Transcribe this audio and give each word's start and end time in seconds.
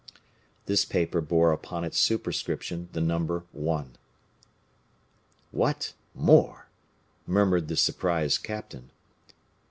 This 0.65 0.83
paper 0.83 1.21
bore 1.21 1.51
upon 1.51 1.83
its 1.83 1.99
superscription 1.99 2.89
the 2.91 3.01
number 3.01 3.45
1. 3.51 3.97
"What, 5.51 5.93
more!" 6.15 6.69
murmured 7.27 7.67
the 7.67 7.77
surprised 7.77 8.41
captain. 8.41 8.89